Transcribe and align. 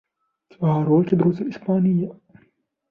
كارول 0.59 1.05
تدرس 1.05 1.41
الإسبانية. 1.41 2.11